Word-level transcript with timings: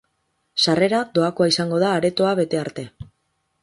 Sarrera 0.65 1.03
doakoa 1.19 1.51
izango 1.53 1.85
da 1.87 1.95
aretoa 2.01 2.35
bete 2.43 2.65
arte. 2.67 2.91